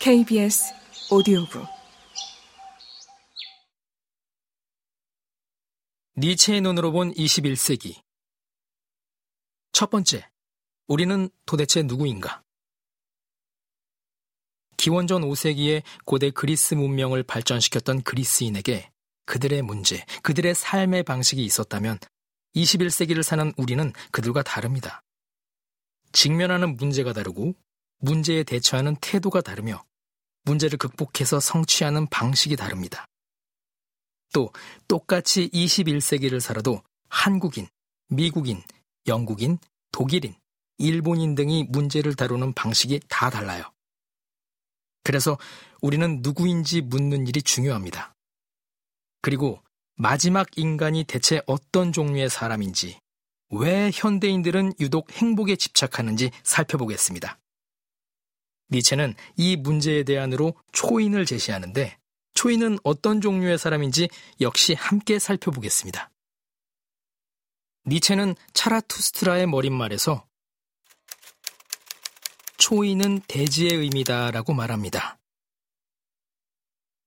KBS 0.00 0.72
오디오북 1.10 1.66
니체의 6.16 6.62
눈으로 6.62 6.90
본 6.90 7.12
21세기 7.12 8.00
첫 9.72 9.90
번째, 9.90 10.26
우리는 10.86 11.28
도대체 11.44 11.82
누구인가? 11.82 12.42
기원전 14.78 15.20
5세기에 15.20 15.82
고대 16.06 16.30
그리스 16.30 16.72
문명을 16.72 17.22
발전시켰던 17.22 18.00
그리스인에게 18.00 18.90
그들의 19.26 19.60
문제, 19.60 20.06
그들의 20.22 20.54
삶의 20.54 21.02
방식이 21.02 21.44
있었다면 21.44 21.98
21세기를 22.56 23.22
사는 23.22 23.52
우리는 23.58 23.92
그들과 24.12 24.44
다릅니다. 24.44 25.02
직면하는 26.12 26.76
문제가 26.76 27.12
다르고 27.12 27.52
문제에 27.98 28.44
대처하는 28.44 28.96
태도가 29.02 29.42
다르며 29.42 29.84
문제를 30.50 30.78
극복해서 30.78 31.38
성취하는 31.38 32.06
방식이 32.08 32.56
다릅니다. 32.56 33.06
또 34.32 34.52
똑같이 34.88 35.48
21세기를 35.52 36.40
살아도 36.40 36.82
한국인, 37.08 37.68
미국인, 38.08 38.62
영국인, 39.06 39.58
독일인, 39.92 40.34
일본인 40.78 41.34
등이 41.34 41.64
문제를 41.70 42.14
다루는 42.14 42.52
방식이 42.54 43.00
다 43.08 43.30
달라요. 43.30 43.62
그래서 45.04 45.38
우리는 45.80 46.20
누구인지 46.22 46.82
묻는 46.82 47.26
일이 47.26 47.42
중요합니다. 47.42 48.14
그리고 49.22 49.62
마지막 49.96 50.46
인간이 50.56 51.04
대체 51.04 51.42
어떤 51.46 51.92
종류의 51.92 52.30
사람인지, 52.30 52.98
왜 53.50 53.90
현대인들은 53.92 54.74
유독 54.80 55.10
행복에 55.12 55.56
집착하는지 55.56 56.30
살펴보겠습니다. 56.42 57.38
니체는 58.70 59.14
이 59.36 59.56
문제에 59.56 60.04
대안으로 60.04 60.54
초인을 60.72 61.26
제시하는데 61.26 61.98
초인은 62.34 62.78
어떤 62.84 63.20
종류의 63.20 63.58
사람인지 63.58 64.08
역시 64.40 64.74
함께 64.74 65.18
살펴보겠습니다. 65.18 66.10
니체는 67.86 68.34
차라투스트라의 68.54 69.46
머릿말에서 69.46 70.24
초인은 72.58 73.22
대지의 73.26 73.74
의미다 73.74 74.30
라고 74.30 74.52
말합니다. 74.52 75.18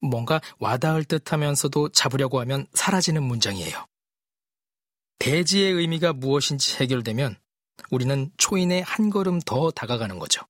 뭔가 0.00 0.40
와닿을 0.58 1.04
듯 1.04 1.32
하면서도 1.32 1.88
잡으려고 1.88 2.40
하면 2.40 2.66
사라지는 2.74 3.22
문장이에요. 3.22 3.86
대지의 5.18 5.72
의미가 5.72 6.12
무엇인지 6.12 6.76
해결되면 6.76 7.36
우리는 7.90 8.30
초인에 8.36 8.82
한 8.82 9.10
걸음 9.10 9.40
더 9.40 9.70
다가가는 9.70 10.18
거죠. 10.18 10.42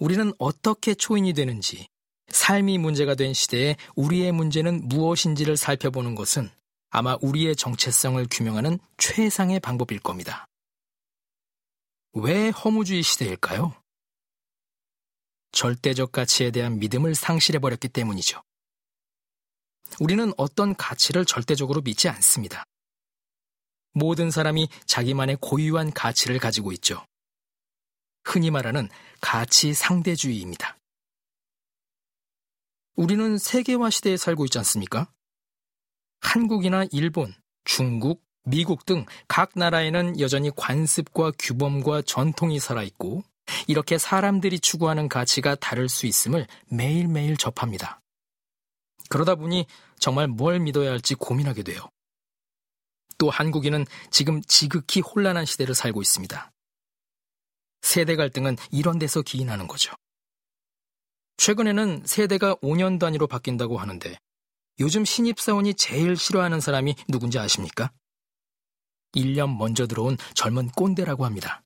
우리는 0.00 0.32
어떻게 0.38 0.94
초인이 0.94 1.34
되는지, 1.34 1.86
삶이 2.28 2.78
문제가 2.78 3.14
된 3.14 3.34
시대에 3.34 3.76
우리의 3.94 4.32
문제는 4.32 4.88
무엇인지를 4.88 5.58
살펴보는 5.58 6.14
것은 6.14 6.50
아마 6.88 7.18
우리의 7.20 7.54
정체성을 7.54 8.26
규명하는 8.30 8.78
최상의 8.96 9.60
방법일 9.60 10.00
겁니다. 10.00 10.46
왜 12.14 12.48
허무주의 12.48 13.02
시대일까요? 13.02 13.74
절대적 15.52 16.12
가치에 16.12 16.50
대한 16.50 16.78
믿음을 16.78 17.14
상실해버렸기 17.14 17.88
때문이죠. 17.88 18.42
우리는 20.00 20.32
어떤 20.38 20.74
가치를 20.74 21.26
절대적으로 21.26 21.82
믿지 21.82 22.08
않습니다. 22.08 22.64
모든 23.92 24.30
사람이 24.30 24.68
자기만의 24.86 25.36
고유한 25.40 25.92
가치를 25.92 26.38
가지고 26.38 26.72
있죠. 26.72 27.04
흔히 28.24 28.50
말하는 28.50 28.88
가치 29.20 29.74
상대주의입니다. 29.74 30.76
우리는 32.96 33.38
세계화 33.38 33.90
시대에 33.90 34.16
살고 34.16 34.44
있지 34.46 34.58
않습니까? 34.58 35.10
한국이나 36.20 36.84
일본, 36.92 37.34
중국, 37.64 38.22
미국 38.44 38.84
등 38.86 39.06
각 39.28 39.52
나라에는 39.54 40.20
여전히 40.20 40.50
관습과 40.54 41.32
규범과 41.38 42.02
전통이 42.02 42.58
살아있고 42.58 43.22
이렇게 43.66 43.98
사람들이 43.98 44.60
추구하는 44.60 45.08
가치가 45.08 45.54
다를 45.54 45.88
수 45.88 46.06
있음을 46.06 46.46
매일매일 46.68 47.36
접합니다. 47.36 48.00
그러다 49.08 49.34
보니 49.34 49.66
정말 49.98 50.28
뭘 50.28 50.60
믿어야 50.60 50.90
할지 50.90 51.14
고민하게 51.14 51.62
돼요. 51.62 51.88
또 53.18 53.28
한국인은 53.28 53.86
지금 54.10 54.40
지극히 54.42 55.00
혼란한 55.00 55.44
시대를 55.44 55.74
살고 55.74 56.00
있습니다. 56.00 56.52
세대 57.90 58.14
갈등은 58.14 58.56
이런 58.70 59.00
데서 59.00 59.20
기인하는 59.20 59.66
거죠. 59.66 59.92
최근에는 61.38 62.04
세대가 62.06 62.54
5년 62.56 63.00
단위로 63.00 63.26
바뀐다고 63.26 63.78
하는데 63.78 64.16
요즘 64.78 65.04
신입사원이 65.04 65.74
제일 65.74 66.16
싫어하는 66.16 66.60
사람이 66.60 66.94
누군지 67.08 67.40
아십니까? 67.40 67.90
1년 69.16 69.56
먼저 69.56 69.88
들어온 69.88 70.16
젊은 70.34 70.68
꼰대라고 70.68 71.24
합니다. 71.24 71.62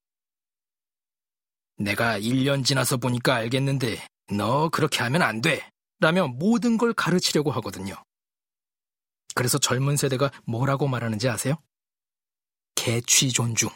내가 1.77 2.19
1년 2.19 2.65
지나서 2.65 2.97
보니까 2.97 3.35
알겠는데 3.35 4.07
너 4.35 4.71
그렇게 4.71 5.03
하면 5.03 5.21
안 5.21 5.43
돼. 5.43 5.69
라며 6.01 6.27
모든 6.27 6.79
걸 6.79 6.95
가르치려고 6.95 7.51
하거든요. 7.51 8.03
그래서 9.35 9.59
젊은 9.59 9.99
세대가 9.99 10.31
뭐라고 10.47 10.89
말하는지 10.89 11.29
아세요? 11.29 11.57
개취 12.77 13.31
존중. 13.31 13.69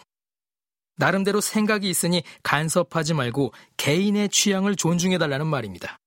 나름대로 0.98 1.40
생각이 1.40 1.88
있으니 1.88 2.22
간섭하지 2.42 3.14
말고 3.14 3.52
개인의 3.76 4.28
취향을 4.28 4.76
존중해달라는 4.76 5.46
말입니다. 5.46 5.98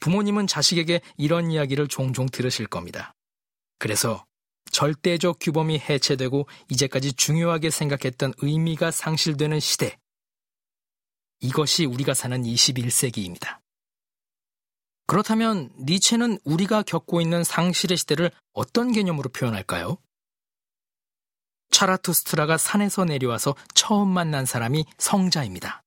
부모님은 0.00 0.46
자식에게 0.46 1.00
이런 1.16 1.50
이야기를 1.50 1.88
종종 1.88 2.26
들으실 2.26 2.66
겁니다. 2.66 3.14
그래서 3.78 4.24
절대적 4.70 5.38
규범이 5.40 5.78
해체되고 5.78 6.46
이제까지 6.68 7.14
중요하게 7.14 7.70
생각했던 7.70 8.34
의미가 8.38 8.90
상실되는 8.90 9.60
시대. 9.60 9.96
이것이 11.40 11.86
우리가 11.86 12.12
사는 12.12 12.42
21세기입니다. 12.42 13.60
그렇다면 15.06 15.70
니체는 15.78 16.38
우리가 16.44 16.82
겪고 16.82 17.20
있는 17.20 17.44
상실의 17.44 17.96
시대를 17.96 18.30
어떤 18.52 18.92
개념으로 18.92 19.30
표현할까요? 19.30 19.98
차라투스트라가 21.74 22.56
산에서 22.56 23.04
내려와서 23.04 23.56
처음 23.74 24.08
만난 24.08 24.46
사람이 24.46 24.84
성자입니다. 24.96 25.82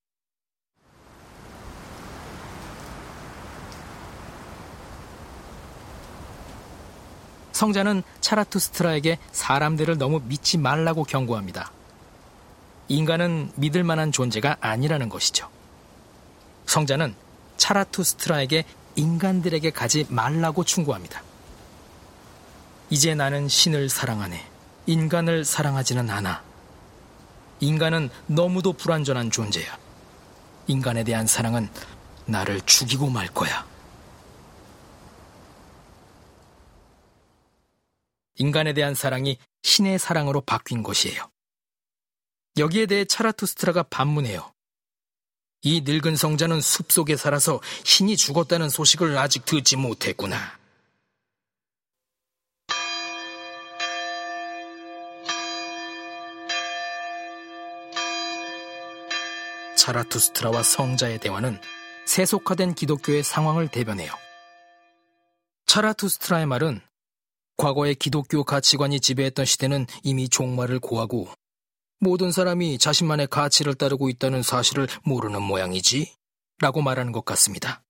성자는 7.53 8.03
차라투스트라에게 8.19 9.17
사람들을 9.31 9.97
너무 9.97 10.19
믿지 10.25 10.57
말라고 10.57 11.05
경고합니다. 11.05 11.71
인간은 12.89 13.53
믿을 13.55 13.85
만한 13.85 14.11
존재가 14.11 14.57
아니라는 14.59 15.07
것이죠. 15.07 15.49
성자는 16.65 17.15
차라투스트라에게 17.55 18.65
인간들에게 18.97 19.71
가지 19.71 20.05
말라고 20.09 20.65
충고합니다. 20.65 21.23
이제 22.89 23.15
나는 23.15 23.47
신을 23.47 23.87
사랑하네. 23.87 24.56
인간을 24.87 25.43
사랑하지는 25.43 26.09
않아. 26.09 26.43
인간은 27.59 28.09
너무도 28.25 28.73
불완전한 28.73 29.31
존재야. 29.31 29.77
인간에 30.67 31.03
대한 31.03 31.27
사랑은 31.27 31.69
나를 32.25 32.61
죽이고 32.61 33.09
말 33.09 33.27
거야. 33.27 33.67
인간에 38.35 38.73
대한 38.73 38.95
사랑이 38.95 39.37
신의 39.63 39.99
사랑으로 39.99 40.41
바뀐 40.41 40.83
것이에요. 40.83 41.29
여기에 42.57 42.85
대해 42.85 43.05
차라투스트라가 43.05 43.83
반문해요. 43.83 44.53
이 45.63 45.81
늙은 45.81 46.15
성자는 46.15 46.61
숲속에 46.61 47.17
살아서 47.17 47.59
신이 47.83 48.15
죽었다는 48.15 48.69
소식을 48.69 49.17
아직 49.17 49.43
듣지 49.45 49.75
못했구나. 49.75 50.57
차라투스트라와 59.87 60.63
성자의 60.63 61.19
대화는 61.19 61.61
세속화된 62.05 62.73
기독교의 62.73 63.23
상황을 63.23 63.69
대변해요. 63.69 64.11
차라투스트라의 65.65 66.45
말은 66.45 66.81
과거의 67.55 67.95
기독교 67.95 68.43
가치관이 68.43 68.99
지배했던 68.99 69.45
시대는 69.45 69.87
이미 70.03 70.27
종말을 70.27 70.79
고하고 70.79 71.29
모든 71.99 72.31
사람이 72.33 72.77
자신만의 72.79 73.27
가치를 73.27 73.75
따르고 73.75 74.09
있다는 74.09 74.43
사실을 74.43 74.87
모르는 75.03 75.41
모양이지? 75.41 76.13
라고 76.59 76.81
말하는 76.81 77.13
것 77.13 77.23
같습니다. 77.23 77.81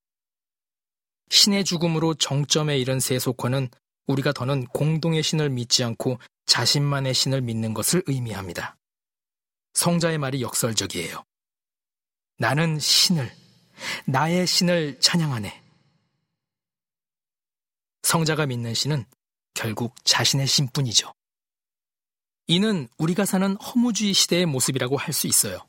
신의 1.30 1.64
죽음으로 1.64 2.14
정점에 2.14 2.78
이른 2.78 3.00
세속화는 3.00 3.70
우리가 4.06 4.32
더는 4.32 4.66
공동의 4.66 5.22
신을 5.24 5.50
믿지 5.50 5.82
않고 5.82 6.18
자신만의 6.46 7.12
신을 7.12 7.40
믿는 7.40 7.74
것을 7.74 8.02
의미합니다. 8.06 8.76
성자의 9.74 10.18
말이 10.18 10.42
역설적이에요. 10.42 11.27
나는 12.38 12.78
신을, 12.78 13.30
나의 14.06 14.46
신을 14.46 15.00
찬양하네. 15.00 15.62
성자가 18.02 18.46
믿는 18.46 18.74
신은 18.74 19.04
결국 19.54 19.94
자신의 20.04 20.46
신뿐이죠. 20.46 21.12
이는 22.46 22.88
우리가 22.96 23.24
사는 23.26 23.56
허무주의 23.56 24.14
시대의 24.14 24.46
모습이라고 24.46 24.96
할 24.96 25.12
수 25.12 25.26
있어요. 25.26 25.67